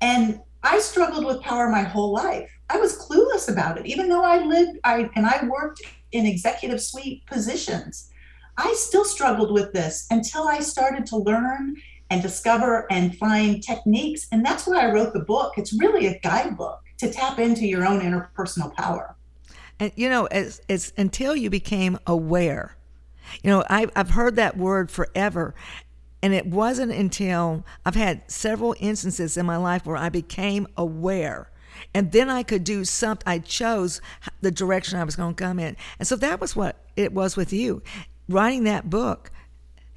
And 0.00 0.40
I 0.62 0.78
struggled 0.78 1.26
with 1.26 1.42
power 1.42 1.68
my 1.68 1.82
whole 1.82 2.10
life. 2.10 2.50
I 2.70 2.78
was 2.78 2.98
clueless 2.98 3.52
about 3.52 3.76
it, 3.76 3.84
even 3.84 4.08
though 4.08 4.24
I 4.24 4.42
lived 4.42 4.78
I 4.84 5.10
and 5.14 5.26
I 5.26 5.44
worked 5.44 5.82
in 6.12 6.24
executive 6.24 6.80
suite 6.80 7.26
positions. 7.26 8.10
I 8.56 8.72
still 8.72 9.04
struggled 9.04 9.52
with 9.52 9.74
this 9.74 10.06
until 10.10 10.48
I 10.48 10.60
started 10.60 11.04
to 11.06 11.18
learn 11.18 11.76
and 12.08 12.22
discover 12.22 12.90
and 12.90 13.16
find 13.18 13.62
techniques. 13.62 14.26
And 14.32 14.44
that's 14.44 14.66
why 14.66 14.80
I 14.80 14.90
wrote 14.90 15.12
the 15.12 15.20
book. 15.20 15.58
It's 15.58 15.78
really 15.78 16.06
a 16.06 16.18
guidebook 16.20 16.80
to 16.98 17.12
tap 17.12 17.38
into 17.38 17.66
your 17.66 17.86
own 17.86 18.00
interpersonal 18.00 18.74
power. 18.74 19.14
And 19.78 19.92
you 19.94 20.08
know, 20.08 20.26
it's, 20.30 20.62
as 20.70 20.94
until 20.96 21.36
you 21.36 21.50
became 21.50 21.98
aware, 22.06 22.76
you 23.42 23.50
know, 23.50 23.64
I, 23.68 23.88
I've 23.94 24.10
heard 24.10 24.36
that 24.36 24.56
word 24.56 24.90
forever. 24.90 25.54
And 26.22 26.34
it 26.34 26.46
wasn't 26.46 26.92
until 26.92 27.64
I've 27.84 27.94
had 27.94 28.30
several 28.30 28.74
instances 28.80 29.36
in 29.36 29.46
my 29.46 29.56
life 29.56 29.86
where 29.86 29.96
I 29.96 30.08
became 30.08 30.66
aware. 30.76 31.50
And 31.94 32.12
then 32.12 32.30
I 32.30 32.42
could 32.42 32.64
do 32.64 32.84
something, 32.84 33.22
I 33.26 33.38
chose 33.38 34.00
the 34.40 34.50
direction 34.50 34.98
I 34.98 35.04
was 35.04 35.14
going 35.14 35.34
to 35.34 35.42
come 35.42 35.58
in. 35.58 35.76
And 35.98 36.08
so 36.08 36.16
that 36.16 36.40
was 36.40 36.56
what 36.56 36.76
it 36.96 37.12
was 37.12 37.36
with 37.36 37.52
you. 37.52 37.82
Writing 38.28 38.64
that 38.64 38.88
book 38.88 39.30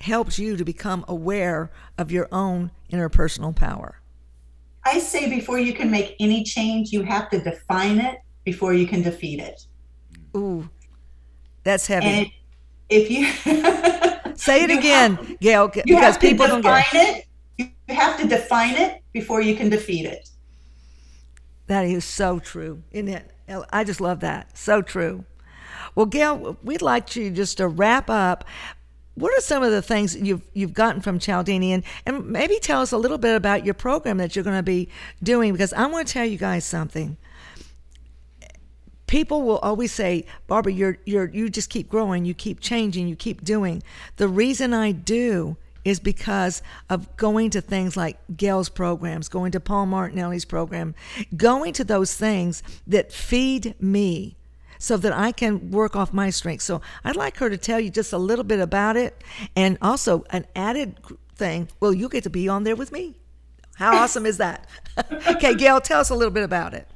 helps 0.01 0.39
you 0.39 0.55
to 0.57 0.65
become 0.65 1.03
aware 1.07 1.71
of 1.97 2.11
your 2.11 2.27
own 2.31 2.71
interpersonal 2.91 3.55
power. 3.55 3.99
I 4.85 4.99
say 4.99 5.29
before 5.29 5.59
you 5.59 5.73
can 5.73 5.91
make 5.91 6.15
any 6.19 6.43
change, 6.43 6.91
you 6.91 7.03
have 7.03 7.29
to 7.31 7.39
define 7.39 7.99
it 7.99 8.19
before 8.43 8.73
you 8.73 8.87
can 8.87 9.01
defeat 9.01 9.39
it. 9.39 9.65
Ooh, 10.35 10.69
that's 11.63 11.87
heavy. 11.87 12.05
And 12.05 12.27
if 12.89 13.11
you 13.11 13.27
Say 14.49 14.63
it 14.63 14.71
again, 14.71 15.15
have, 15.15 15.39
Gail, 15.39 15.67
because 15.67 16.17
people 16.17 16.47
don't 16.47 16.61
get 16.61 16.87
it. 16.93 17.25
You 17.59 17.69
have 17.89 18.19
to 18.19 18.27
define 18.27 18.75
it 18.75 19.03
before 19.13 19.41
you 19.41 19.55
can 19.55 19.69
defeat 19.69 20.07
it. 20.07 20.27
That 21.67 21.85
is 21.85 22.03
so 22.03 22.39
true, 22.39 22.81
isn't 22.91 23.09
it? 23.09 23.31
I 23.71 23.83
just 23.83 24.01
love 24.01 24.21
that. 24.21 24.57
So 24.57 24.81
true. 24.81 25.25
Well, 25.93 26.07
Gail, 26.07 26.57
we'd 26.63 26.81
like 26.81 27.15
you 27.15 27.29
just 27.29 27.57
to 27.57 27.67
wrap 27.67 28.09
up. 28.09 28.43
What 29.13 29.37
are 29.37 29.41
some 29.41 29.61
of 29.61 29.69
the 29.69 29.83
things 29.83 30.15
you've 30.15 30.41
you've 30.53 30.73
gotten 30.73 31.01
from 31.01 31.19
Cialdini, 31.19 31.71
and, 31.71 31.83
and 32.07 32.27
maybe 32.27 32.57
tell 32.57 32.81
us 32.81 32.91
a 32.91 32.97
little 32.97 33.19
bit 33.19 33.35
about 33.35 33.65
your 33.65 33.75
program 33.75 34.17
that 34.17 34.35
you're 34.35 34.43
going 34.43 34.57
to 34.57 34.63
be 34.63 34.89
doing? 35.21 35.51
Because 35.51 35.73
I 35.73 35.85
want 35.85 36.07
to 36.07 36.13
tell 36.13 36.25
you 36.25 36.39
guys 36.39 36.65
something 36.65 37.17
people 39.09 39.41
will 39.41 39.57
always 39.57 39.91
say, 39.91 40.23
Barbara, 40.45 40.71
you're 40.71 40.97
you're 41.03 41.29
you 41.29 41.49
just 41.49 41.69
keep 41.69 41.89
growing, 41.89 42.25
you 42.25 42.35
keep 42.35 42.59
changing, 42.59 43.07
you 43.07 43.15
keep 43.15 43.43
doing. 43.43 43.81
The 44.17 44.27
reason 44.27 44.73
I 44.73 44.91
do 44.91 45.57
is 45.83 45.99
because 45.99 46.61
of 46.89 47.17
going 47.17 47.49
to 47.49 47.61
things 47.61 47.97
like 47.97 48.19
Gail's 48.37 48.69
programs, 48.69 49.27
going 49.27 49.51
to 49.53 49.59
Paul 49.59 49.87
Martinelli's 49.87 50.45
program, 50.45 50.93
going 51.35 51.73
to 51.73 51.83
those 51.83 52.13
things 52.13 52.61
that 52.85 53.11
feed 53.11 53.73
me 53.81 54.35
so 54.77 54.95
that 54.97 55.11
I 55.11 55.31
can 55.31 55.71
work 55.71 55.95
off 55.95 56.13
my 56.13 56.29
strengths. 56.29 56.65
So 56.65 56.81
I'd 57.03 57.15
like 57.15 57.37
her 57.37 57.49
to 57.49 57.57
tell 57.57 57.79
you 57.79 57.89
just 57.89 58.13
a 58.13 58.17
little 58.17 58.45
bit 58.45 58.59
about 58.59 58.95
it 58.95 59.23
and 59.55 59.77
also 59.81 60.23
an 60.29 60.45
added 60.55 60.99
thing, 61.35 61.69
well, 61.79 61.93
you 61.93 62.09
get 62.09 62.23
to 62.25 62.29
be 62.29 62.47
on 62.47 62.63
there 62.63 62.75
with 62.75 62.91
me. 62.91 63.15
How 63.75 63.97
awesome 63.97 64.25
is 64.25 64.37
that? 64.37 64.67
okay, 65.29 65.55
Gail, 65.55 65.81
tell 65.81 66.01
us 66.01 66.09
a 66.09 66.15
little 66.15 66.33
bit 66.33 66.43
about 66.43 66.73
it. 66.73 66.87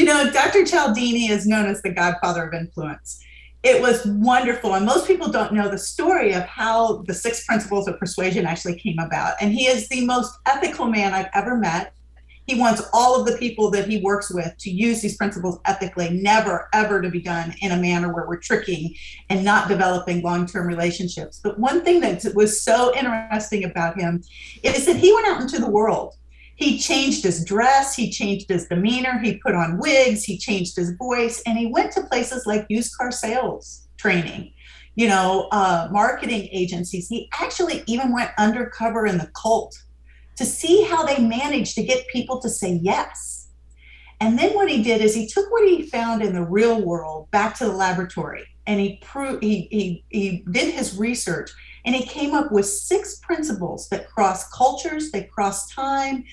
You 0.00 0.06
know, 0.06 0.30
Dr. 0.30 0.64
Cialdini 0.64 1.28
is 1.28 1.46
known 1.46 1.66
as 1.66 1.82
the 1.82 1.90
godfather 1.90 2.44
of 2.44 2.54
influence. 2.54 3.22
It 3.62 3.82
was 3.82 4.06
wonderful. 4.06 4.72
And 4.72 4.86
most 4.86 5.06
people 5.06 5.28
don't 5.28 5.52
know 5.52 5.68
the 5.68 5.76
story 5.76 6.32
of 6.32 6.44
how 6.44 7.02
the 7.06 7.12
six 7.12 7.44
principles 7.44 7.86
of 7.86 7.98
persuasion 7.98 8.46
actually 8.46 8.78
came 8.80 8.98
about. 8.98 9.34
And 9.42 9.52
he 9.52 9.66
is 9.66 9.90
the 9.90 10.06
most 10.06 10.32
ethical 10.46 10.86
man 10.86 11.12
I've 11.12 11.28
ever 11.34 11.54
met. 11.54 11.92
He 12.46 12.58
wants 12.58 12.80
all 12.94 13.20
of 13.20 13.26
the 13.26 13.36
people 13.36 13.70
that 13.72 13.90
he 13.90 14.00
works 14.00 14.32
with 14.32 14.56
to 14.60 14.70
use 14.70 15.02
these 15.02 15.18
principles 15.18 15.60
ethically, 15.66 16.08
never, 16.08 16.70
ever 16.72 17.02
to 17.02 17.10
be 17.10 17.20
done 17.20 17.54
in 17.60 17.72
a 17.72 17.76
manner 17.76 18.10
where 18.10 18.26
we're 18.26 18.38
tricking 18.38 18.94
and 19.28 19.44
not 19.44 19.68
developing 19.68 20.22
long 20.22 20.46
term 20.46 20.66
relationships. 20.66 21.40
But 21.44 21.58
one 21.58 21.84
thing 21.84 22.00
that 22.00 22.24
was 22.34 22.62
so 22.62 22.96
interesting 22.96 23.64
about 23.64 24.00
him 24.00 24.22
is 24.62 24.86
that 24.86 24.96
he 24.96 25.12
went 25.12 25.26
out 25.26 25.42
into 25.42 25.58
the 25.58 25.68
world 25.68 26.14
he 26.60 26.78
changed 26.78 27.24
his 27.24 27.42
dress, 27.42 27.96
he 27.96 28.10
changed 28.10 28.50
his 28.50 28.66
demeanor, 28.68 29.18
he 29.18 29.38
put 29.38 29.54
on 29.54 29.78
wigs, 29.78 30.24
he 30.24 30.36
changed 30.36 30.76
his 30.76 30.92
voice, 30.92 31.42
and 31.46 31.56
he 31.56 31.66
went 31.66 31.90
to 31.92 32.02
places 32.02 32.44
like 32.44 32.66
used 32.68 32.94
car 32.98 33.10
sales 33.10 33.88
training, 33.96 34.52
you 34.94 35.08
know, 35.08 35.48
uh, 35.52 35.88
marketing 35.90 36.50
agencies. 36.52 37.08
He 37.08 37.30
actually 37.32 37.82
even 37.86 38.12
went 38.12 38.32
undercover 38.36 39.06
in 39.06 39.16
the 39.16 39.30
cult 39.34 39.74
to 40.36 40.44
see 40.44 40.84
how 40.84 41.02
they 41.02 41.18
managed 41.18 41.76
to 41.76 41.82
get 41.82 42.06
people 42.08 42.38
to 42.40 42.50
say 42.50 42.78
yes. 42.82 43.48
And 44.20 44.38
then 44.38 44.54
what 44.54 44.70
he 44.70 44.82
did 44.82 45.00
is 45.00 45.14
he 45.14 45.26
took 45.26 45.50
what 45.50 45.66
he 45.66 45.84
found 45.84 46.20
in 46.20 46.34
the 46.34 46.44
real 46.44 46.82
world 46.82 47.30
back 47.30 47.54
to 47.56 47.64
the 47.64 47.72
laboratory 47.72 48.44
and 48.66 48.78
he 48.78 48.98
proved 49.02 49.42
he, 49.42 49.66
he 49.70 50.04
he 50.10 50.44
did 50.50 50.74
his 50.74 50.98
research 50.98 51.50
and 51.84 51.94
he 51.94 52.04
came 52.04 52.34
up 52.34 52.52
with 52.52 52.66
six 52.66 53.16
principles 53.16 53.88
that 53.88 54.10
cross 54.10 54.48
cultures, 54.50 55.10
they 55.10 55.24
cross 55.24 55.72
time, 55.72 56.24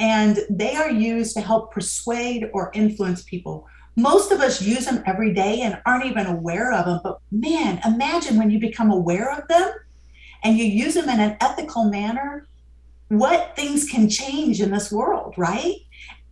and 0.00 0.38
they 0.48 0.74
are 0.74 0.90
used 0.90 1.34
to 1.34 1.42
help 1.42 1.72
persuade 1.72 2.48
or 2.54 2.72
influence 2.74 3.22
people. 3.22 3.68
Most 3.96 4.32
of 4.32 4.40
us 4.40 4.62
use 4.62 4.86
them 4.86 5.02
every 5.06 5.34
day 5.34 5.60
and 5.60 5.80
aren't 5.84 6.06
even 6.06 6.26
aware 6.26 6.72
of 6.72 6.86
them. 6.86 7.00
But 7.04 7.18
man, 7.30 7.80
imagine 7.84 8.38
when 8.38 8.50
you 8.50 8.58
become 8.58 8.90
aware 8.90 9.30
of 9.30 9.46
them 9.48 9.70
and 10.42 10.56
you 10.56 10.64
use 10.64 10.94
them 10.94 11.10
in 11.10 11.20
an 11.20 11.36
ethical 11.40 11.84
manner, 11.84 12.48
what 13.08 13.54
things 13.56 13.90
can 13.90 14.08
change 14.08 14.62
in 14.62 14.70
this 14.70 14.90
world, 14.90 15.34
right? 15.36 15.74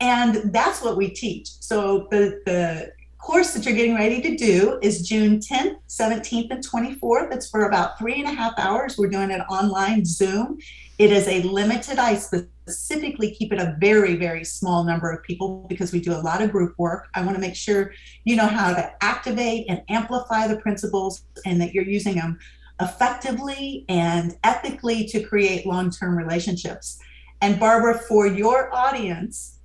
And 0.01 0.51
that's 0.51 0.81
what 0.83 0.97
we 0.97 1.11
teach. 1.11 1.49
So 1.61 2.09
the, 2.11 2.41
the 2.47 2.93
course 3.19 3.53
that 3.53 3.65
you're 3.65 3.75
getting 3.75 3.97
ready 3.97 4.23
to 4.23 4.37
do 4.37 4.79
is 4.81 5.07
June 5.07 5.39
10th, 5.39 5.77
17th, 5.89 6.51
and 6.51 6.67
24th. 6.67 7.35
It's 7.35 7.51
for 7.51 7.65
about 7.67 7.99
three 7.99 8.21
and 8.21 8.29
a 8.29 8.33
half 8.33 8.55
hours. 8.59 8.97
We're 8.97 9.11
doing 9.11 9.31
it 9.31 9.41
online 9.51 10.05
Zoom. 10.05 10.59
It 10.99 11.13
is 11.13 11.29
a 11.29 11.43
limited, 11.43 11.99
I 11.99 12.17
specifically 12.17 13.33
keep 13.33 13.53
it 13.53 13.59
a 13.59 13.77
very, 13.79 14.17
very 14.17 14.45
small 14.45 14.85
number 14.85 15.11
of 15.11 15.23
people 15.23 15.67
because 15.69 15.93
we 15.93 16.01
do 16.01 16.13
a 16.13 16.23
lot 16.23 16.43
of 16.43 16.51
group 16.53 16.75
work. 16.79 17.09
I 17.15 17.23
want 17.23 17.35
to 17.35 17.41
make 17.41 17.57
sure 17.57 17.93
you 18.25 18.37
know 18.37 18.47
how 18.47 18.73
to 18.73 18.93
activate 19.03 19.67
and 19.69 19.83
amplify 19.89 20.47
the 20.47 20.57
principles 20.57 21.25
and 21.45 21.61
that 21.61 21.75
you're 21.75 21.85
using 21.85 22.17
them 22.17 22.39
effectively 22.81 23.85
and 23.89 24.37
ethically 24.45 25.05
to 25.07 25.23
create 25.23 25.67
long 25.67 25.91
term 25.91 26.17
relationships. 26.17 26.99
And 27.41 27.61
Barbara, 27.61 27.99
for 27.99 28.27
your 28.27 28.75
audience, 28.75 29.58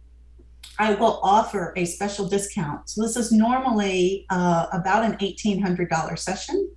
I 0.79 0.95
will 0.95 1.19
offer 1.21 1.73
a 1.75 1.85
special 1.85 2.27
discount. 2.27 2.89
So 2.89 3.01
this 3.01 3.15
is 3.15 3.31
normally 3.31 4.25
uh, 4.29 4.67
about 4.71 5.03
an 5.03 5.17
$1,800 5.17 6.19
session. 6.19 6.69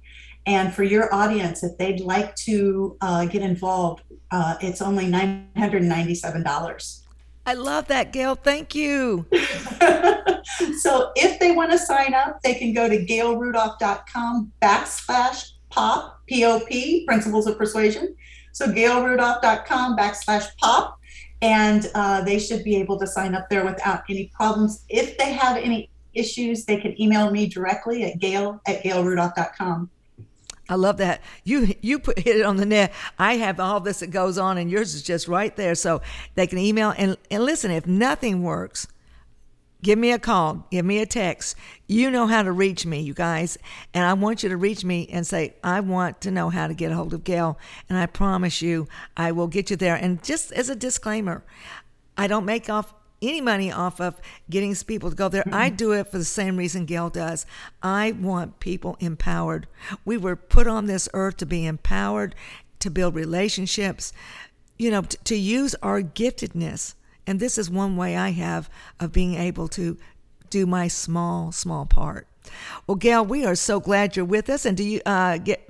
And 0.47 0.73
for 0.73 0.85
your 0.85 1.13
audience, 1.13 1.65
if 1.65 1.77
they'd 1.77 2.01
like 2.01 2.35
to 2.37 2.97
uh, 3.01 3.25
get 3.27 3.43
involved, 3.43 4.03
uh, 4.31 4.57
it's 4.61 4.81
only 4.81 5.07
$997. 5.07 7.03
I 7.47 7.55
love 7.55 7.89
that, 7.89 8.13
Gail. 8.13 8.35
Thank 8.35 8.75
you. 8.75 9.27
so 10.81 11.13
if 11.17 11.39
they 11.41 11.53
want 11.53 11.71
to 11.73 11.79
sign 11.79 12.13
up, 12.13 12.43
they 12.43 12.55
can 12.55 12.73
go 12.73 12.89
to 12.89 13.05
gailrudolph.com 13.05 14.53
backslash 14.61 15.53
pop, 15.71 16.21
P-O-P, 16.27 17.07
Principles 17.07 17.47
of 17.47 17.57
Persuasion. 17.57 18.15
So 18.53 18.67
gailrudolph.com 18.67 19.97
backslash 19.97 20.47
pop 20.59 20.96
and 21.43 21.91
uh, 21.95 22.23
they 22.23 22.39
should 22.39 22.65
be 22.65 22.77
able 22.77 22.99
to 22.99 23.07
sign 23.07 23.35
up 23.35 23.49
there 23.49 23.65
without 23.65 24.03
any 24.09 24.31
problems. 24.35 24.85
If 24.89 25.19
they 25.19 25.33
have 25.33 25.57
any 25.57 25.91
issues, 26.15 26.65
they 26.65 26.79
can 26.79 27.01
email 27.01 27.31
me 27.31 27.47
directly 27.47 28.05
at 28.05 28.19
gail 28.19 28.61
at 28.67 28.83
gailrudolph.com. 28.83 29.91
I 30.69 30.75
love 30.75 30.97
that. 30.97 31.21
You 31.45 31.75
you 31.81 32.01
put 32.01 32.19
hit 32.19 32.37
it 32.37 32.45
on 32.45 32.57
the 32.57 32.67
net. 32.67 32.93
I 33.19 33.37
have 33.37 33.61
all 33.61 33.79
this 33.79 34.01
that 34.01 34.09
goes 34.09 34.37
on, 34.37 34.59
and 34.59 34.69
yours 34.69 34.95
is 34.95 35.03
just 35.03 35.29
right 35.29 35.55
there. 35.55 35.77
So 35.77 36.03
they 36.35 36.47
can 36.49 36.59
email 36.59 36.93
and, 36.97 37.17
and 37.31 37.45
listen. 37.45 37.71
If 37.71 37.87
nothing 37.87 38.43
works, 38.43 38.89
give 39.87 40.01
me 40.01 40.11
a 40.11 40.19
call, 40.19 40.67
give 40.73 40.85
me 40.85 40.99
a 40.99 41.07
text. 41.07 41.55
You 41.87 42.11
know 42.11 42.27
how 42.27 42.43
to 42.43 42.51
reach 42.51 42.85
me, 42.85 42.99
you 42.99 43.15
guys. 43.15 43.57
And 43.95 44.05
I 44.05 44.15
want 44.15 44.43
you 44.43 44.49
to 44.49 44.57
reach 44.57 44.85
me 44.85 45.09
and 45.13 45.25
say, 45.25 45.55
I 45.63 45.79
want 45.79 46.21
to 46.23 46.33
know 46.33 46.51
how 46.51 46.67
to 46.67 46.75
get 46.75 46.91
a 46.91 46.97
hold 46.97 47.15
of 47.15 47.23
Gail. 47.23 47.57
And 47.89 47.97
I 47.97 48.07
promise 48.07 48.61
you, 48.61 48.89
I 49.17 49.31
will 49.31 49.47
get 49.47 49.71
you 49.71 49.77
there. 49.77 49.95
And 49.95 50.25
just 50.25 50.51
as 50.51 50.69
a 50.69 50.75
disclaimer, 50.75 51.45
I 52.19 52.27
don't 52.27 52.45
make 52.45 52.69
off 52.69 52.95
any 53.23 53.41
money 53.41 53.71
off 53.71 54.01
of 54.01 54.21
getting 54.51 54.75
people 54.75 55.11
to 55.11 55.15
go 55.15 55.29
there. 55.29 55.45
I 55.53 55.71
do 55.71 55.93
it 55.93 56.09
for 56.09 56.19
the 56.19 56.25
same 56.25 56.57
reason 56.57 56.85
Gail 56.85 57.09
does. 57.09 57.47
I 57.81 58.11
want 58.11 58.59
people 58.59 58.97
empowered. 58.99 59.69
We 60.05 60.17
were 60.17 60.35
put 60.35 60.67
on 60.67 60.87
this 60.87 61.09
earth 61.15 61.37
to 61.37 61.47
be 61.47 61.65
empowered, 61.65 62.35
to 62.81 62.91
build 62.91 63.15
relationships, 63.15 64.13
you 64.79 64.91
know, 64.91 65.03
t- 65.03 65.17
to 65.23 65.37
use 65.37 65.77
our 65.81 66.03
giftedness 66.03 66.97
and 67.27 67.41
this 67.41 67.59
is 67.59 67.69
one 67.69 67.97
way 67.97 68.17
I 68.17 68.31
have 68.31 68.71
of 69.01 69.13
being 69.13 69.35
able 69.35 69.69
to 69.69 69.97
do 70.51 70.67
my 70.67 70.89
small, 70.89 71.53
small 71.53 71.87
part. 71.87 72.27
Well, 72.87 72.97
Gail, 72.97 73.25
we 73.25 73.45
are 73.45 73.55
so 73.55 73.81
glad 73.81 74.17
you're 74.17 74.25
with 74.25 74.49
us. 74.49 74.65
And 74.65 74.77
do 74.77 74.85
you 74.85 75.01
uh, 75.05 75.39
get? 75.39 75.69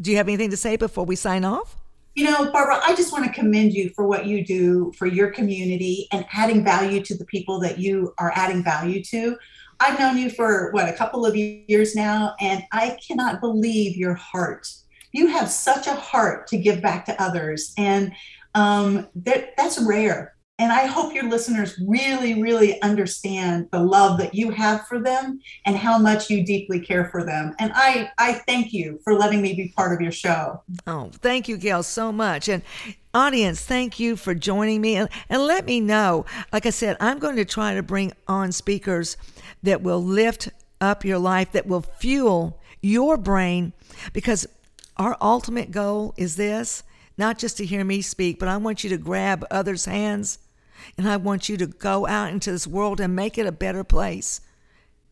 Do 0.00 0.10
you 0.10 0.16
have 0.18 0.28
anything 0.28 0.50
to 0.50 0.56
say 0.56 0.76
before 0.76 1.04
we 1.04 1.16
sign 1.16 1.44
off? 1.44 1.76
You 2.14 2.24
know, 2.24 2.50
Barbara, 2.50 2.80
I 2.82 2.94
just 2.94 3.12
want 3.12 3.24
to 3.26 3.32
commend 3.32 3.72
you 3.72 3.90
for 3.90 4.06
what 4.06 4.26
you 4.26 4.44
do 4.44 4.92
for 4.96 5.06
your 5.06 5.30
community 5.30 6.08
and 6.12 6.26
adding 6.32 6.64
value 6.64 7.02
to 7.02 7.16
the 7.16 7.26
people 7.26 7.60
that 7.60 7.78
you 7.78 8.14
are 8.18 8.32
adding 8.34 8.62
value 8.62 9.02
to. 9.04 9.36
I've 9.80 9.98
known 9.98 10.16
you 10.16 10.30
for 10.30 10.70
what 10.72 10.88
a 10.88 10.94
couple 10.94 11.26
of 11.26 11.36
years 11.36 11.94
now, 11.94 12.34
and 12.40 12.64
I 12.72 12.98
cannot 13.06 13.40
believe 13.40 13.96
your 13.96 14.14
heart. 14.14 14.66
You 15.12 15.26
have 15.28 15.50
such 15.50 15.86
a 15.86 15.94
heart 15.94 16.46
to 16.48 16.56
give 16.56 16.80
back 16.80 17.04
to 17.06 17.22
others, 17.22 17.74
and 17.76 18.12
um, 18.54 19.08
that 19.16 19.54
that's 19.56 19.78
rare 19.82 20.35
and 20.58 20.72
I 20.72 20.86
hope 20.86 21.14
your 21.14 21.28
listeners 21.28 21.78
really, 21.86 22.40
really 22.40 22.80
understand 22.80 23.68
the 23.72 23.80
love 23.80 24.18
that 24.18 24.34
you 24.34 24.50
have 24.50 24.86
for 24.86 24.98
them 25.00 25.38
and 25.66 25.76
how 25.76 25.98
much 25.98 26.30
you 26.30 26.44
deeply 26.44 26.80
care 26.80 27.10
for 27.10 27.24
them. 27.24 27.54
And 27.58 27.72
I, 27.74 28.10
I 28.16 28.32
thank 28.32 28.72
you 28.72 28.98
for 29.04 29.12
letting 29.12 29.42
me 29.42 29.52
be 29.52 29.72
part 29.76 29.92
of 29.92 30.00
your 30.00 30.12
show. 30.12 30.62
Oh, 30.86 31.10
thank 31.12 31.46
you, 31.46 31.58
Gail, 31.58 31.82
so 31.82 32.10
much. 32.10 32.48
And 32.48 32.62
audience, 33.12 33.60
thank 33.60 34.00
you 34.00 34.16
for 34.16 34.34
joining 34.34 34.80
me. 34.80 34.96
And, 34.96 35.10
and 35.28 35.42
let 35.42 35.66
me 35.66 35.78
know, 35.78 36.24
like 36.54 36.64
I 36.64 36.70
said, 36.70 36.96
I'm 37.00 37.18
going 37.18 37.36
to 37.36 37.44
try 37.44 37.74
to 37.74 37.82
bring 37.82 38.12
on 38.26 38.50
speakers 38.50 39.18
that 39.62 39.82
will 39.82 40.02
lift 40.02 40.48
up 40.80 41.04
your 41.04 41.18
life, 41.18 41.52
that 41.52 41.66
will 41.66 41.82
fuel 41.82 42.58
your 42.80 43.18
brain, 43.18 43.74
because 44.14 44.46
our 44.96 45.18
ultimate 45.20 45.70
goal 45.70 46.14
is 46.16 46.36
this 46.36 46.82
not 47.18 47.38
just 47.38 47.56
to 47.56 47.64
hear 47.66 47.84
me 47.84 48.02
speak, 48.02 48.38
but 48.38 48.48
I 48.48 48.56
want 48.58 48.84
you 48.84 48.90
to 48.90 48.98
grab 48.98 49.44
others' 49.50 49.86
hands 49.86 50.38
and 50.96 51.08
I 51.08 51.16
want 51.16 51.48
you 51.48 51.56
to 51.58 51.66
go 51.66 52.06
out 52.06 52.30
into 52.30 52.52
this 52.52 52.66
world 52.66 53.00
and 53.00 53.14
make 53.14 53.38
it 53.38 53.46
a 53.46 53.52
better 53.52 53.84
place. 53.84 54.40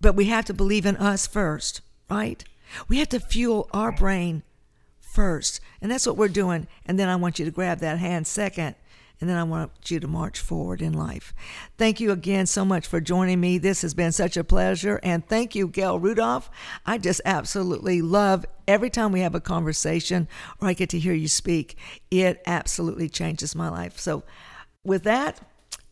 But 0.00 0.14
we 0.14 0.26
have 0.26 0.44
to 0.46 0.54
believe 0.54 0.86
in 0.86 0.96
us 0.96 1.26
first, 1.26 1.80
right? 2.10 2.44
We 2.88 2.98
have 2.98 3.08
to 3.10 3.20
fuel 3.20 3.68
our 3.72 3.92
brain 3.92 4.42
first. 5.00 5.60
And 5.80 5.90
that's 5.90 6.06
what 6.06 6.16
we're 6.16 6.28
doing. 6.28 6.66
And 6.84 6.98
then 6.98 7.08
I 7.08 7.16
want 7.16 7.38
you 7.38 7.44
to 7.44 7.50
grab 7.50 7.78
that 7.78 7.98
hand 7.98 8.26
second. 8.26 8.74
And 9.20 9.30
then 9.30 9.36
I 9.36 9.44
want 9.44 9.70
you 9.90 10.00
to 10.00 10.08
march 10.08 10.40
forward 10.40 10.82
in 10.82 10.92
life. 10.92 11.32
Thank 11.78 12.00
you 12.00 12.10
again 12.10 12.46
so 12.46 12.64
much 12.64 12.86
for 12.86 13.00
joining 13.00 13.40
me. 13.40 13.58
This 13.58 13.82
has 13.82 13.94
been 13.94 14.12
such 14.12 14.36
a 14.36 14.44
pleasure. 14.44 14.98
And 15.02 15.26
thank 15.26 15.54
you, 15.54 15.68
Gail 15.68 15.98
Rudolph. 15.98 16.50
I 16.84 16.98
just 16.98 17.20
absolutely 17.24 18.02
love 18.02 18.44
every 18.66 18.90
time 18.90 19.12
we 19.12 19.20
have 19.20 19.34
a 19.34 19.40
conversation 19.40 20.26
or 20.60 20.68
I 20.68 20.72
get 20.72 20.90
to 20.90 20.98
hear 20.98 21.14
you 21.14 21.28
speak. 21.28 21.78
It 22.10 22.42
absolutely 22.44 23.08
changes 23.08 23.54
my 23.54 23.68
life. 23.68 23.98
So, 23.98 24.24
with 24.82 25.04
that, 25.04 25.40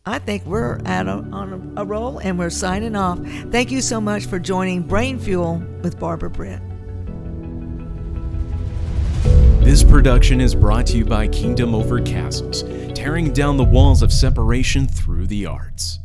I 0.05 0.19
think 0.19 0.45
we're 0.45 0.81
at 0.83 1.07
a, 1.07 1.11
on 1.31 1.73
a, 1.77 1.81
a 1.81 1.85
roll 1.85 2.17
and 2.17 2.37
we're 2.37 2.49
signing 2.49 2.93
off. 2.93 3.19
Thank 3.51 3.71
you 3.71 3.81
so 3.81 4.01
much 4.01 4.25
for 4.25 4.37
joining 4.37 4.83
Brain 4.83 5.17
Fuel 5.17 5.63
with 5.81 5.97
Barbara 5.97 6.29
Britt. 6.29 6.59
This 9.63 9.81
production 9.81 10.41
is 10.41 10.55
brought 10.55 10.87
to 10.87 10.97
you 10.97 11.05
by 11.05 11.29
Kingdom 11.29 11.73
Over 11.73 12.01
Castles, 12.01 12.63
tearing 12.93 13.31
down 13.31 13.55
the 13.55 13.63
walls 13.63 14.01
of 14.01 14.11
separation 14.11 14.87
through 14.87 15.27
the 15.27 15.45
arts. 15.45 15.99